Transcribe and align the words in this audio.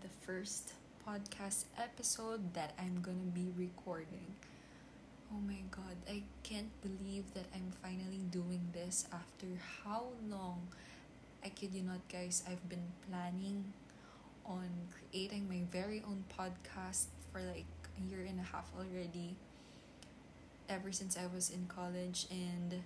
the 0.00 0.08
first 0.26 0.72
podcast 1.06 1.64
episode 1.78 2.54
that 2.54 2.72
I'm 2.78 3.00
gonna 3.00 3.30
be 3.32 3.48
recording. 3.56 4.34
Oh 5.32 5.40
my 5.40 5.62
god, 5.70 5.96
I 6.08 6.22
can't 6.42 6.70
believe 6.82 7.24
that 7.34 7.46
I'm 7.54 7.72
finally 7.82 8.22
doing 8.30 8.68
this 8.72 9.06
after 9.12 9.46
how 9.84 10.04
long. 10.28 10.68
I 11.44 11.48
kid 11.48 11.72
you 11.72 11.82
not, 11.82 12.00
guys, 12.08 12.42
I've 12.48 12.68
been 12.68 12.92
planning 13.08 13.72
on 14.44 14.68
creating 14.92 15.48
my 15.48 15.62
very 15.70 16.02
own 16.06 16.24
podcast 16.36 17.06
for 17.32 17.40
like 17.40 17.66
a 17.98 18.10
year 18.10 18.26
and 18.26 18.40
a 18.40 18.42
half 18.42 18.70
already. 18.78 19.36
Ever 20.68 20.90
since 20.92 21.16
I 21.16 21.26
was 21.32 21.50
in 21.50 21.66
college, 21.68 22.26
and 22.30 22.82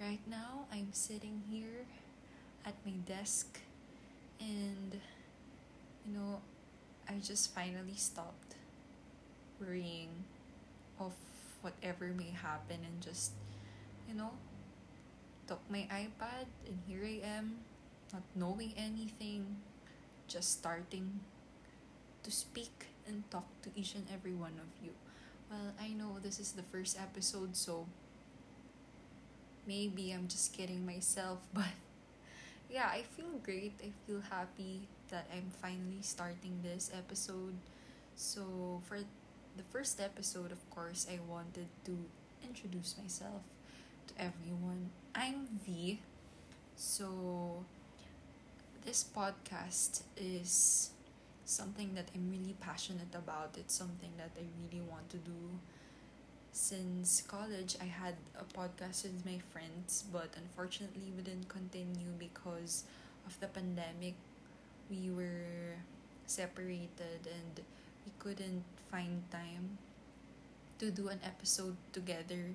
right 0.00 0.24
now 0.28 0.64
I'm 0.72 0.88
sitting 0.92 1.42
here 1.50 1.84
at 2.64 2.74
my 2.84 2.92
desk 3.04 3.60
and 4.40 5.00
you 6.06 6.16
know 6.16 6.40
i 7.08 7.14
just 7.22 7.54
finally 7.54 7.96
stopped 7.96 8.54
worrying 9.60 10.08
of 11.00 11.12
whatever 11.62 12.06
may 12.16 12.30
happen 12.30 12.78
and 12.84 13.00
just 13.00 13.32
you 14.08 14.14
know 14.14 14.30
took 15.46 15.60
my 15.70 15.86
ipad 15.90 16.46
and 16.66 16.78
here 16.86 17.04
i 17.04 17.20
am 17.26 17.56
not 18.12 18.22
knowing 18.34 18.72
anything 18.76 19.56
just 20.28 20.52
starting 20.52 21.20
to 22.22 22.30
speak 22.30 22.86
and 23.06 23.22
talk 23.30 23.46
to 23.62 23.70
each 23.76 23.94
and 23.94 24.06
every 24.12 24.34
one 24.34 24.54
of 24.58 24.70
you 24.82 24.90
well 25.50 25.72
i 25.80 25.88
know 25.88 26.18
this 26.22 26.38
is 26.38 26.52
the 26.52 26.62
first 26.62 26.98
episode 27.00 27.56
so 27.56 27.86
maybe 29.66 30.12
i'm 30.12 30.26
just 30.28 30.52
kidding 30.52 30.84
myself 30.84 31.38
but 31.54 31.74
yeah, 32.70 32.88
I 32.90 33.02
feel 33.16 33.38
great. 33.44 33.74
I 33.82 33.92
feel 34.06 34.20
happy 34.28 34.88
that 35.10 35.26
I'm 35.32 35.50
finally 35.62 36.02
starting 36.02 36.60
this 36.62 36.90
episode. 36.94 37.54
So, 38.14 38.82
for 38.86 38.98
the 39.56 39.62
first 39.72 40.00
episode, 40.00 40.52
of 40.52 40.62
course, 40.70 41.06
I 41.10 41.18
wanted 41.28 41.68
to 41.84 41.96
introduce 42.44 42.96
myself 43.00 43.42
to 44.08 44.14
everyone. 44.18 44.90
I'm 45.14 45.46
V. 45.64 46.00
So, 46.76 47.64
this 48.84 49.04
podcast 49.04 50.02
is 50.16 50.90
something 51.44 51.94
that 51.94 52.08
I'm 52.14 52.30
really 52.30 52.56
passionate 52.60 53.14
about. 53.14 53.56
It's 53.58 53.74
something 53.74 54.10
that 54.18 54.30
I 54.36 54.44
really 54.64 54.84
want 54.84 55.10
to 55.10 55.18
do 55.18 55.58
since 56.56 57.22
college, 57.28 57.76
I 57.82 57.84
had 57.84 58.14
a 58.40 58.44
podcast 58.58 59.04
with 59.04 59.26
my 59.26 59.38
friends, 59.52 60.04
but 60.10 60.30
unfortunately, 60.36 61.12
we 61.14 61.22
didn't 61.22 61.50
continue 61.50 62.08
because 62.18 62.84
of 63.26 63.38
the 63.40 63.46
pandemic. 63.46 64.14
We 64.90 65.10
were 65.10 65.82
separated 66.26 67.26
and 67.26 67.60
we 68.04 68.12
couldn't 68.18 68.64
find 68.90 69.22
time 69.30 69.78
to 70.78 70.90
do 70.90 71.08
an 71.08 71.20
episode 71.24 71.76
together, 71.92 72.54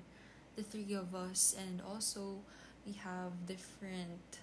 the 0.56 0.62
three 0.62 0.94
of 0.94 1.14
us, 1.14 1.54
and 1.58 1.82
also 1.82 2.38
we 2.86 2.92
have 2.92 3.32
different 3.46 4.38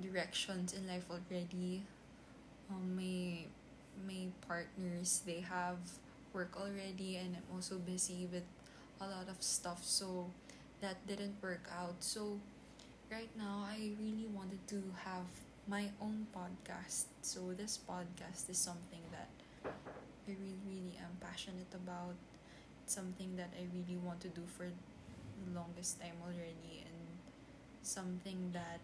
directions 0.00 0.72
in 0.72 0.86
life 0.86 1.06
already. 1.10 1.82
Um, 2.70 2.96
my 2.96 3.46
my 4.06 4.28
partners 4.46 5.22
they 5.24 5.40
have 5.40 5.78
work 6.32 6.52
already 6.60 7.16
and 7.16 7.36
I'm 7.36 7.48
also 7.54 7.76
busy 7.78 8.28
with 8.30 8.44
a 9.00 9.06
lot 9.06 9.28
of 9.28 9.42
stuff. 9.42 9.84
So 9.84 10.30
that 10.80 11.06
didn't 11.06 11.36
work 11.42 11.68
out. 11.72 11.96
So 12.00 12.40
right 13.10 13.30
now 13.36 13.64
I 13.66 13.92
really 14.00 14.28
wanted 14.32 14.66
to 14.68 14.82
have 15.04 15.26
my 15.66 15.90
own 16.00 16.26
podcast. 16.34 17.06
So 17.22 17.52
this 17.56 17.78
podcast 17.78 18.48
is 18.48 18.58
something 18.58 19.02
that 19.10 19.30
I 19.64 20.30
really 20.30 20.58
really 20.66 20.96
am 21.02 21.16
passionate 21.20 21.72
about. 21.74 22.14
It's 22.84 22.94
something 22.94 23.36
that 23.36 23.50
I 23.58 23.66
really 23.74 23.98
want 23.98 24.20
to 24.22 24.28
do 24.28 24.42
for 24.56 24.66
the 24.66 25.50
longest 25.54 26.00
time 26.00 26.16
already 26.22 26.86
and 26.86 27.02
something 27.82 28.50
that 28.52 28.80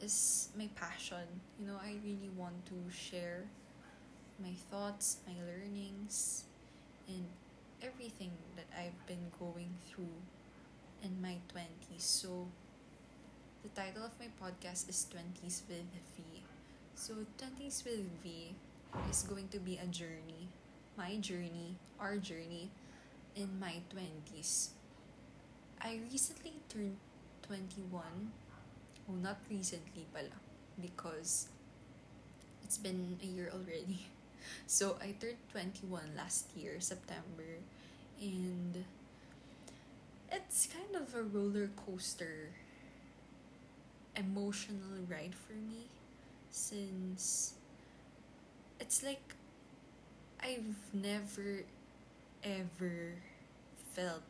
is 0.00 0.48
my 0.56 0.68
passion. 0.76 1.26
You 1.58 1.66
know 1.66 1.78
I 1.82 1.94
really 2.04 2.30
want 2.36 2.66
to 2.66 2.78
share 2.94 3.44
my 4.42 4.54
thoughts, 4.70 5.18
my 5.26 5.34
learnings, 5.42 6.44
and 7.08 7.26
everything 7.82 8.30
that 8.56 8.66
I've 8.78 9.06
been 9.06 9.30
going 9.38 9.74
through 9.90 10.14
in 11.02 11.20
my 11.20 11.36
20s. 11.48 12.04
So, 12.04 12.46
the 13.62 13.68
title 13.74 14.04
of 14.04 14.14
my 14.18 14.30
podcast 14.38 14.88
is 14.88 15.06
20s 15.10 15.62
with 15.68 15.86
V. 16.14 16.22
So, 16.94 17.14
20s 17.38 17.84
with 17.84 18.06
V 18.22 18.54
is 19.10 19.22
going 19.22 19.48
to 19.48 19.58
be 19.58 19.78
a 19.82 19.86
journey, 19.86 20.48
my 20.96 21.16
journey, 21.16 21.74
our 21.98 22.16
journey 22.16 22.70
in 23.36 23.48
my 23.58 23.82
20s. 23.90 24.70
I 25.80 26.00
recently 26.10 26.54
turned 26.68 26.98
21. 27.46 28.02
Oh, 29.08 29.14
not 29.22 29.38
recently 29.50 30.06
pala. 30.12 30.38
Because 30.80 31.48
it's 32.64 32.78
been 32.78 33.18
a 33.22 33.26
year 33.26 33.50
already. 33.52 34.06
So 34.66 34.96
I 35.02 35.12
turned 35.20 35.36
21 35.52 36.16
last 36.16 36.56
year, 36.56 36.80
September, 36.80 37.60
and 38.16 38.84
it's 40.32 40.66
kind 40.72 40.96
of 40.96 41.12
a 41.14 41.20
roller 41.20 41.68
coaster 41.76 42.56
emotional 44.18 44.98
ride 45.08 45.34
for 45.34 45.54
me 45.54 45.86
since 46.50 47.54
it's 48.80 49.02
like 49.02 49.34
I've 50.42 50.76
never 50.92 51.64
ever 52.42 53.14
felt 53.92 54.22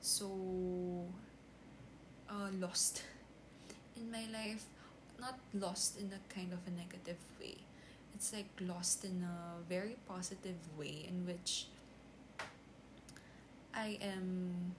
so 0.00 1.04
uh, 2.30 2.48
lost 2.60 3.02
in 3.96 4.10
my 4.10 4.24
life. 4.32 4.64
Not 5.18 5.38
lost 5.54 5.98
in 5.98 6.12
a 6.12 6.20
kind 6.34 6.52
of 6.52 6.58
a 6.66 6.70
negative 6.70 7.16
way, 7.40 7.56
it's 8.14 8.32
like 8.34 8.48
lost 8.60 9.04
in 9.04 9.24
a 9.24 9.62
very 9.68 9.96
positive 10.06 10.60
way 10.78 11.06
in 11.08 11.26
which 11.26 11.66
I 13.74 13.98
am 14.00 14.74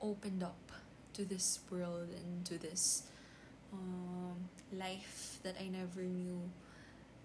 opened 0.00 0.42
up 0.42 0.72
to 1.14 1.24
this 1.24 1.60
world 1.70 2.08
and 2.10 2.44
to 2.46 2.58
this 2.58 3.04
um, 3.72 4.36
life 4.72 5.38
that 5.42 5.56
I 5.60 5.68
never 5.68 6.02
knew 6.02 6.40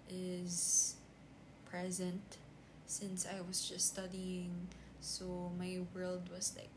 is 0.08 0.96
present 1.70 2.22
since 2.86 3.26
I 3.26 3.40
was 3.40 3.68
just 3.68 3.88
studying. 3.88 4.68
So 5.00 5.50
my 5.58 5.78
world 5.94 6.28
was 6.34 6.54
like 6.56 6.70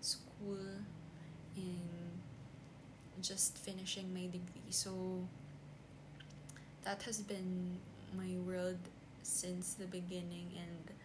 school 0.00 0.58
and 1.56 2.22
just 3.22 3.58
finishing 3.58 4.12
my 4.12 4.26
degree. 4.26 4.70
So 4.70 5.26
that 6.84 7.02
has 7.02 7.18
been 7.18 7.78
my 8.16 8.36
world 8.46 8.78
since 9.22 9.74
the 9.74 9.86
beginning 9.86 10.46
and 10.54 10.96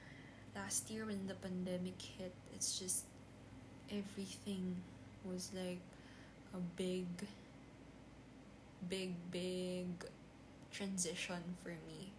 last 0.55 0.91
year 0.91 1.05
when 1.05 1.25
the 1.27 1.33
pandemic 1.33 1.99
hit 1.99 2.31
it's 2.53 2.77
just 2.77 3.05
everything 3.89 4.75
was 5.25 5.49
like 5.55 5.79
a 6.53 6.59
big 6.77 7.07
big 8.89 9.13
big 9.31 9.87
transition 10.71 11.41
for 11.63 11.69
me. 11.87 12.11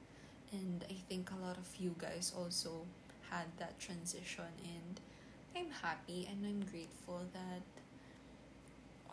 And 0.52 0.84
i 0.90 0.96
think 1.08 1.30
a 1.30 1.46
lot 1.46 1.56
of 1.56 1.66
you 1.78 1.94
guys 1.98 2.32
also 2.36 2.84
had 3.30 3.46
that 3.58 3.78
transition 3.80 4.44
and 4.64 5.00
i'm 5.56 5.70
happy 5.82 6.28
and 6.30 6.44
i'm 6.44 6.60
grateful 6.70 7.20
that 7.32 7.62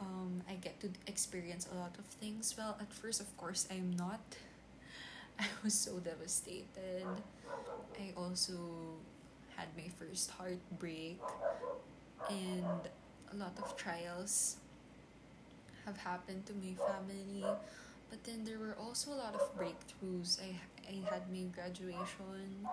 um, 0.02 0.42
i 0.50 0.54
get 0.56 0.80
to 0.82 0.90
experience 1.08 1.68
a 1.72 1.76
lot 1.76 1.96
of 1.98 2.06
things. 2.06 2.56
Well 2.58 2.78
at 2.80 2.92
first 2.94 3.22
of 3.22 3.36
course 3.38 3.68
i'm 3.72 3.96
not. 3.98 4.22
I 5.40 5.46
was 5.64 5.74
so 5.74 6.00
devastated. 6.00 7.06
I 7.98 8.12
also 8.18 8.54
had 9.56 9.68
my 9.78 9.90
first 9.98 10.32
heartbreak 10.32 11.20
and 12.30 12.82
a 13.32 13.36
lot 13.36 13.54
of 13.62 13.76
trials 13.78 14.58
have 15.86 15.98
happened 15.98 16.46
to 16.48 16.54
my 16.54 16.74
family. 16.88 17.44
But 18.10 18.24
then 18.24 18.44
there 18.44 18.58
were 18.60 18.76
also 18.80 19.12
a 19.14 19.20
lot 19.22 19.36
of 19.36 19.44
breakthroughs. 19.58 20.40
I 20.42 20.56
i 20.90 20.96
had 21.14 21.30
my 21.32 21.46
graduation 21.54 22.66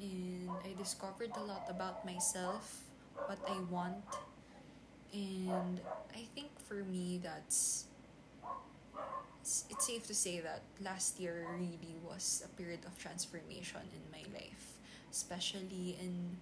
and 0.00 0.50
i 0.64 0.74
discovered 0.76 1.30
a 1.36 1.44
lot 1.44 1.64
about 1.70 2.04
myself 2.04 2.82
what 3.26 3.38
i 3.48 3.58
want. 3.70 4.04
And 5.12 5.80
i 6.14 6.24
think 6.34 6.50
for 6.66 6.82
me 6.84 7.20
that's 7.22 7.86
it's, 9.40 9.64
it's 9.70 9.86
safe 9.86 10.06
to 10.06 10.14
say 10.14 10.40
that 10.40 10.62
last 10.80 11.20
year 11.20 11.46
really 11.58 11.96
was 12.02 12.42
a 12.44 12.48
period 12.56 12.80
of 12.86 12.98
transformation 12.98 13.80
in 13.92 14.02
my 14.10 14.24
life, 14.38 14.78
especially 15.10 15.96
in 16.00 16.36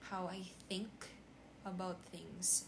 how 0.00 0.28
I 0.30 0.42
think 0.68 0.88
about 1.64 1.98
things. 2.12 2.64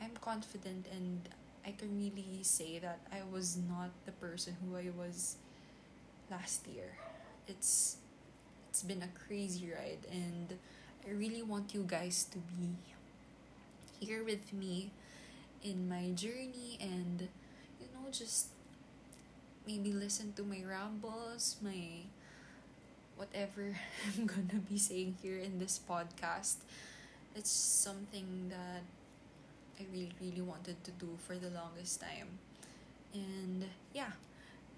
I'm 0.00 0.12
confident 0.20 0.86
and 0.92 1.28
I 1.66 1.72
can 1.72 1.96
really 1.98 2.42
say 2.42 2.78
that 2.78 3.00
I 3.12 3.20
was 3.30 3.56
not 3.56 3.90
the 4.06 4.12
person 4.12 4.56
who 4.64 4.76
I 4.76 4.90
was 4.96 5.36
last 6.30 6.66
year. 6.66 6.96
It's 7.48 7.96
it's 8.68 8.82
been 8.82 9.02
a 9.02 9.10
crazy 9.26 9.70
ride 9.72 10.06
and 10.10 10.54
I 11.06 11.10
really 11.10 11.42
want 11.42 11.74
you 11.74 11.84
guys 11.86 12.24
to 12.30 12.38
be 12.38 12.70
here 13.98 14.24
with 14.24 14.52
me 14.52 14.90
in 15.62 15.88
my 15.88 16.10
journey 16.14 16.78
and 16.80 17.28
you 17.80 17.88
know 17.92 18.08
just 18.10 18.48
maybe 19.66 19.92
listen 19.92 20.32
to 20.34 20.42
my 20.44 20.62
rambles, 20.64 21.56
my 21.62 22.06
whatever 23.16 23.76
I'm 24.06 24.26
gonna 24.26 24.62
be 24.68 24.78
saying 24.78 25.16
here 25.22 25.38
in 25.38 25.58
this 25.58 25.78
podcast. 25.78 26.64
It's 27.34 27.50
something 27.50 28.50
that 28.50 28.82
I 29.80 29.86
really, 29.92 30.12
really 30.20 30.42
wanted 30.42 30.82
to 30.84 30.90
do 30.92 31.08
for 31.26 31.34
the 31.36 31.48
longest 31.50 32.00
time. 32.00 32.28
And 33.14 33.64
yeah, 33.92 34.12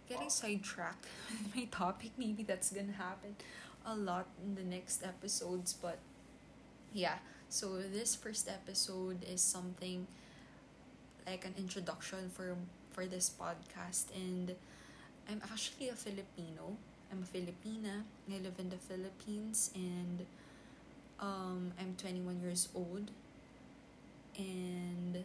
getting 0.08 0.30
sidetracked 0.30 1.06
with 1.30 1.56
my 1.56 1.64
topic, 1.64 2.12
maybe 2.16 2.42
that's 2.44 2.70
gonna 2.70 2.92
happen 2.92 3.36
a 3.84 3.94
lot 3.94 4.26
in 4.44 4.54
the 4.54 4.62
next 4.62 5.04
episodes, 5.04 5.72
but 5.72 5.98
yeah, 6.92 7.16
so 7.48 7.78
this 7.78 8.14
first 8.14 8.48
episode 8.48 9.24
is 9.24 9.40
something 9.40 10.06
like 11.26 11.44
an 11.44 11.54
introduction 11.58 12.30
for 12.34 12.56
for 12.90 13.06
this 13.06 13.30
podcast 13.30 14.04
and 14.14 14.54
I'm 15.28 15.40
actually 15.50 15.88
a 15.88 15.94
Filipino. 15.94 16.76
I'm 17.10 17.22
a 17.22 17.26
Filipina. 17.26 18.02
I 18.30 18.38
live 18.38 18.58
in 18.58 18.68
the 18.68 18.76
Philippines 18.76 19.70
and 19.74 20.26
um, 21.20 21.72
I'm 21.78 21.94
21 21.96 22.40
years 22.40 22.68
old. 22.74 23.10
And 24.38 25.24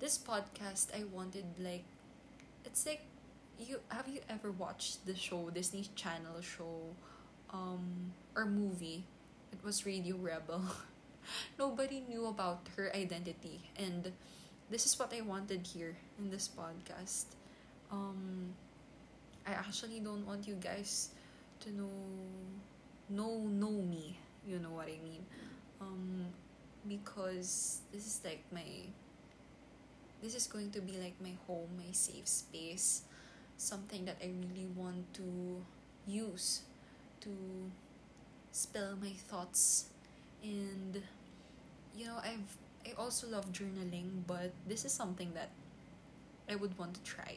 this 0.00 0.18
podcast, 0.18 0.94
I 0.94 1.04
wanted 1.12 1.44
like, 1.58 1.84
it's 2.64 2.86
like, 2.86 3.02
you 3.58 3.80
have 3.88 4.08
you 4.08 4.20
ever 4.28 4.50
watched 4.50 5.06
the 5.06 5.14
show 5.14 5.50
Disney 5.50 5.86
Channel 5.94 6.40
show, 6.42 6.94
um, 7.52 8.12
or 8.34 8.44
movie? 8.46 9.04
It 9.52 9.64
was 9.64 9.86
Radio 9.86 10.16
Rebel. 10.16 10.62
Nobody 11.58 12.02
knew 12.08 12.26
about 12.26 12.66
her 12.76 12.90
identity, 12.94 13.70
and 13.76 14.12
this 14.70 14.86
is 14.86 14.98
what 14.98 15.12
I 15.14 15.20
wanted 15.22 15.66
here 15.66 15.96
in 16.18 16.30
this 16.30 16.48
podcast. 16.48 17.26
Um, 17.90 18.54
I 19.46 19.52
actually 19.52 20.00
don't 20.00 20.26
want 20.26 20.46
you 20.48 20.54
guys 20.54 21.10
to 21.60 21.72
know 21.72 21.90
know 23.08 23.38
know 23.46 23.70
me. 23.70 24.18
You 24.46 24.58
know 24.58 24.70
what 24.70 24.88
I 24.88 24.98
mean? 25.02 25.24
Um, 25.80 26.26
because 26.88 27.80
this 27.92 28.06
is 28.06 28.20
like 28.24 28.42
my 28.52 28.64
this 30.22 30.34
is 30.34 30.46
going 30.46 30.70
to 30.70 30.80
be 30.80 30.92
like 30.96 31.14
my 31.20 31.36
home, 31.46 31.68
my 31.76 31.92
safe 31.92 32.26
space, 32.26 33.02
something 33.58 34.04
that 34.06 34.16
I 34.22 34.32
really 34.32 34.68
want 34.74 35.12
to 35.14 35.60
use 36.06 36.62
to 37.20 37.30
spill 38.52 38.96
my 39.00 39.12
thoughts. 39.28 39.86
And 40.42 41.02
you 41.96 42.06
know 42.06 42.16
I've 42.22 42.56
I 42.86 42.92
also 43.00 43.28
love 43.28 43.50
journaling, 43.52 44.24
but 44.26 44.52
this 44.68 44.84
is 44.84 44.92
something 44.92 45.32
that 45.34 45.50
I 46.50 46.56
would 46.56 46.76
want 46.78 46.94
to 46.94 47.02
try 47.02 47.36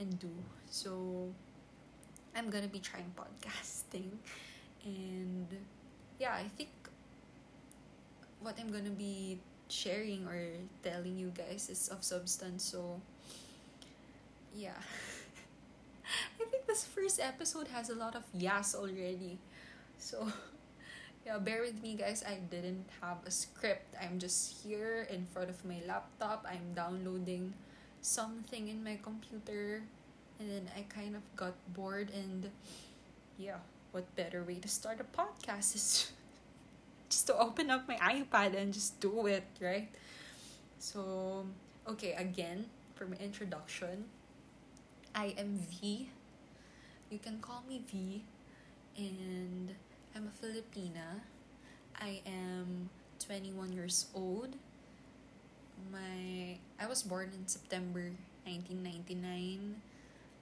and 0.00 0.18
do. 0.18 0.30
So 0.70 1.28
I'm 2.34 2.50
gonna 2.50 2.68
be 2.68 2.80
trying 2.80 3.12
podcasting. 3.18 4.10
And 4.84 5.46
yeah, 6.18 6.34
I 6.34 6.48
think 6.56 6.70
what 8.40 8.58
I'm 8.58 8.70
gonna 8.70 8.94
be 8.94 9.38
sharing 9.68 10.24
or 10.26 10.40
telling 10.82 11.18
you 11.18 11.30
guys 11.30 11.68
is 11.70 11.88
of 11.88 12.02
substance 12.02 12.64
so 12.64 13.00
yeah. 14.54 14.76
I 16.40 16.44
think 16.50 16.66
this 16.66 16.84
first 16.84 17.20
episode 17.20 17.68
has 17.68 17.90
a 17.90 17.94
lot 17.94 18.16
of 18.16 18.24
yes 18.32 18.74
already. 18.74 19.38
So 19.98 20.26
yeah 21.26 21.38
bear 21.38 21.62
with 21.62 21.82
me 21.82 21.94
guys. 21.94 22.24
I 22.26 22.38
didn't 22.50 22.86
have 23.00 23.18
a 23.26 23.30
script. 23.30 23.94
I'm 24.00 24.18
just 24.18 24.64
here 24.64 25.06
in 25.10 25.26
front 25.26 25.50
of 25.50 25.62
my 25.64 25.80
laptop. 25.86 26.46
I'm 26.48 26.74
downloading 26.74 27.52
something 28.00 28.68
in 28.68 28.82
my 28.82 28.98
computer 29.02 29.82
and 30.38 30.50
then 30.50 30.70
I 30.76 30.86
kind 30.88 31.16
of 31.16 31.22
got 31.36 31.54
bored 31.74 32.10
and 32.14 32.48
yeah 33.38 33.58
what 33.90 34.04
better 34.14 34.42
way 34.44 34.54
to 34.56 34.68
start 34.68 35.00
a 35.00 35.04
podcast 35.04 35.74
is 35.74 36.12
just 37.08 37.26
to 37.26 37.38
open 37.38 37.70
up 37.70 37.88
my 37.88 37.96
iPad 37.96 38.56
and 38.56 38.72
just 38.72 39.00
do 39.00 39.26
it 39.26 39.44
right? 39.60 39.88
So 40.78 41.46
okay 41.88 42.12
again 42.12 42.66
for 42.94 43.06
my 43.06 43.16
introduction 43.16 44.04
I 45.14 45.34
am 45.38 45.58
V. 45.70 46.10
You 47.10 47.18
can 47.18 47.40
call 47.40 47.64
me 47.68 47.82
V 47.90 48.22
and 48.96 49.74
I'm 50.14 50.30
a 50.30 50.34
Filipina. 50.46 51.24
I 52.00 52.20
am 52.26 52.90
21 53.24 53.72
years 53.72 54.06
old. 54.14 54.54
My 55.90 56.58
I 56.78 56.86
was 56.86 57.02
born 57.02 57.30
in 57.34 57.46
September 57.48 58.12
1999 58.44 59.80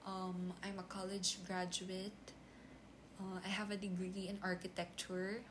um, 0.07 0.53
I'm 0.63 0.79
a 0.79 0.83
college 0.83 1.37
graduate. 1.45 2.15
Uh, 3.19 3.39
I 3.43 3.49
have 3.49 3.71
a 3.71 3.75
degree 3.75 4.27
in 4.29 4.39
architecture. 4.41 5.41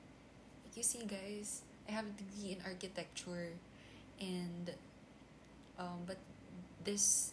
You 0.76 0.82
see, 0.82 1.04
guys, 1.08 1.62
I 1.88 1.92
have 1.92 2.04
a 2.04 2.14
degree 2.20 2.52
in 2.52 2.60
architecture, 2.64 3.48
and 4.20 4.70
um, 5.78 6.04
but 6.06 6.18
this 6.84 7.32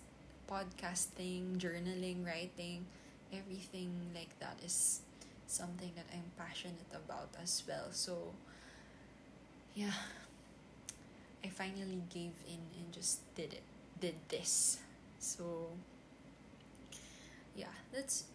podcasting, 0.50 1.58
journaling, 1.60 2.26
writing, 2.26 2.86
everything 3.34 3.92
like 4.16 4.32
that 4.40 4.58
is 4.64 5.02
something 5.48 5.92
that 5.96 6.08
I'm 6.14 6.32
passionate 6.38 6.88
about 6.96 7.30
as 7.42 7.64
well. 7.68 7.92
So, 7.92 8.32
yeah, 9.76 9.92
I 11.44 11.50
finally 11.50 12.02
gave 12.10 12.34
in 12.48 12.64
and 12.80 12.92
just 12.94 13.20
did 13.36 13.54
it, 13.54 13.64
did 14.00 14.16
this. 14.30 14.80
So, 15.20 15.68
yeah 17.56 17.74
that's 17.94 18.26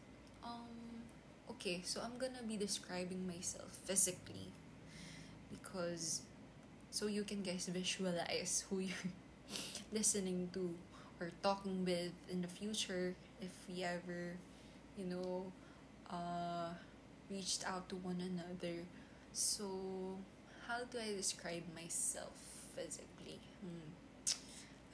um 0.44 1.02
okay 1.50 1.80
so 1.84 2.00
i'm 2.00 2.16
gonna 2.18 2.42
be 2.46 2.56
describing 2.56 3.26
myself 3.26 3.78
physically 3.84 4.52
because 5.68 6.22
so 6.90 7.06
you 7.06 7.22
can 7.24 7.42
guys 7.42 7.68
visualize 7.68 8.64
who 8.68 8.78
you're 8.88 9.12
listening 9.92 10.48
to 10.52 10.72
or 11.20 11.30
talking 11.42 11.84
with 11.84 12.12
in 12.30 12.40
the 12.40 12.48
future 12.48 13.14
if 13.40 13.52
we 13.68 13.84
ever 13.84 14.32
you 14.96 15.04
know 15.04 15.52
uh 16.10 16.72
reached 17.30 17.66
out 17.68 17.88
to 17.88 17.96
one 17.96 18.20
another 18.20 18.80
so 19.32 20.16
how 20.66 20.78
do 20.90 20.98
i 20.98 21.12
describe 21.14 21.62
myself 21.74 22.32
physically 22.74 23.40
hmm. 23.60 23.92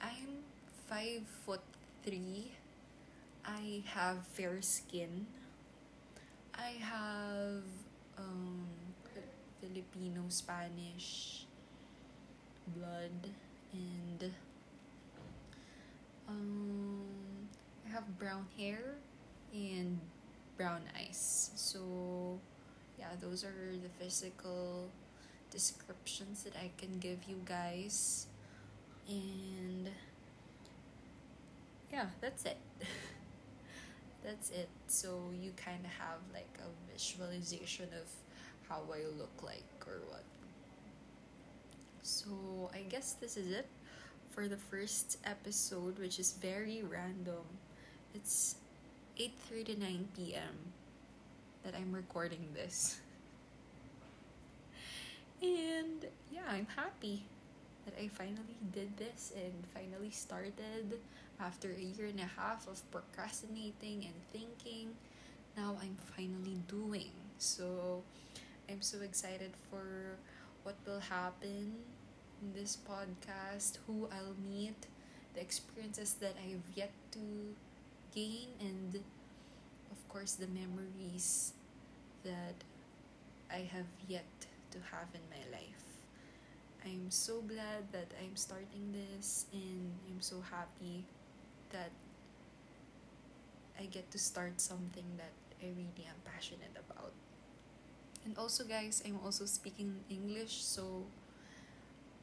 i'm 0.01 0.43
five 0.89 1.23
foot 1.45 1.61
three 2.03 2.51
I 3.47 3.83
have 3.93 4.25
fair 4.33 4.61
skin. 4.61 5.27
I 6.55 6.73
have 6.81 7.63
um, 8.17 8.65
Filipino 9.65 10.21
Spanish 10.29 11.45
blood 12.67 13.33
and 13.73 14.31
um, 16.29 17.01
I 17.85 17.89
have 17.89 18.19
brown 18.19 18.45
hair 18.57 18.95
and 19.53 19.99
brown 20.57 20.81
eyes. 20.97 21.49
So 21.55 22.39
yeah, 22.99 23.09
those 23.19 23.43
are 23.43 23.73
the 23.81 23.89
physical 23.97 24.89
descriptions 25.49 26.43
that 26.43 26.55
I 26.55 26.69
can 26.77 26.99
give 26.99 27.19
you 27.27 27.41
guys. 27.45 28.27
And 29.09 29.89
yeah, 31.91 32.05
that's 32.21 32.45
it. 32.45 32.57
that's 34.23 34.49
it 34.49 34.69
so 34.87 35.29
you 35.39 35.51
kind 35.55 35.85
of 35.85 35.91
have 35.91 36.17
like 36.33 36.57
a 36.57 36.91
visualization 36.91 37.85
of 37.93 38.09
how 38.69 38.81
I 38.91 39.05
look 39.17 39.43
like 39.43 39.63
or 39.87 39.99
what 40.09 40.23
so 42.01 42.69
I 42.73 42.79
guess 42.89 43.13
this 43.13 43.37
is 43.37 43.51
it 43.51 43.67
for 44.31 44.47
the 44.47 44.57
first 44.57 45.17
episode 45.25 45.99
which 45.99 46.19
is 46.19 46.33
very 46.33 46.83
random 46.83 47.45
it's 48.13 48.55
8:39 49.19 50.05
p.m. 50.15 50.73
that 51.63 51.73
I'm 51.75 51.91
recording 51.93 52.47
this 52.53 52.99
and 55.41 56.05
yeah 56.31 56.47
I'm 56.49 56.67
happy 56.75 57.23
that 57.85 57.93
I 58.01 58.07
finally 58.07 58.57
did 58.73 58.97
this 58.97 59.31
and 59.35 59.53
finally 59.73 60.09
started 60.09 60.99
after 61.39 61.69
a 61.71 61.81
year 61.81 62.07
and 62.07 62.19
a 62.19 62.29
half 62.39 62.67
of 62.67 62.81
procrastinating 62.91 64.05
and 64.05 64.15
thinking. 64.31 64.89
Now 65.55 65.77
I'm 65.81 65.95
finally 66.15 66.57
doing. 66.67 67.11
So 67.37 68.03
I'm 68.69 68.81
so 68.81 69.01
excited 69.01 69.51
for 69.69 70.17
what 70.63 70.75
will 70.85 70.99
happen 70.99 71.75
in 72.41 72.53
this 72.53 72.77
podcast, 72.77 73.77
who 73.85 74.07
I'll 74.11 74.35
meet, 74.41 74.87
the 75.33 75.41
experiences 75.41 76.15
that 76.21 76.35
I've 76.41 76.65
yet 76.75 76.91
to 77.11 77.55
gain, 78.13 78.47
and 78.59 78.95
of 79.91 80.09
course, 80.09 80.33
the 80.33 80.47
memories 80.47 81.53
that 82.23 82.55
I 83.51 83.69
have 83.71 83.87
yet 84.07 84.25
to 84.71 84.77
have 84.91 85.07
in 85.13 85.21
my 85.29 85.43
life. 85.51 85.85
I'm 86.85 87.09
so 87.09 87.41
glad 87.41 87.91
that 87.91 88.11
I'm 88.21 88.35
starting 88.35 88.93
this, 88.93 89.45
and 89.53 89.91
I'm 90.09 90.21
so 90.21 90.41
happy 90.41 91.05
that 91.71 91.91
I 93.79 93.85
get 93.85 94.09
to 94.11 94.17
start 94.19 94.59
something 94.61 95.05
that 95.17 95.33
I 95.61 95.67
really 95.67 96.05
am 96.07 96.19
passionate 96.25 96.75
about. 96.89 97.11
And 98.25 98.37
also, 98.37 98.63
guys, 98.63 99.03
I'm 99.05 99.19
also 99.23 99.45
speaking 99.45 100.01
English, 100.09 100.63
so 100.65 101.05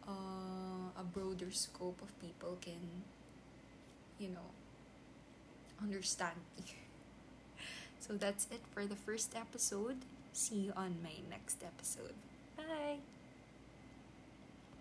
uh, 0.06 0.90
a 0.98 1.04
broader 1.04 1.50
scope 1.52 2.02
of 2.02 2.10
people 2.20 2.58
can, 2.60 3.06
you 4.18 4.28
know, 4.28 4.50
understand 5.80 6.36
me. 6.58 6.64
so 8.00 8.14
that's 8.14 8.46
it 8.50 8.60
for 8.74 8.84
the 8.84 8.96
first 8.96 9.36
episode. 9.36 9.98
See 10.32 10.56
you 10.66 10.72
on 10.76 10.96
my 11.02 11.22
next 11.30 11.62
episode. 11.62 12.14
Bye! 12.56 12.98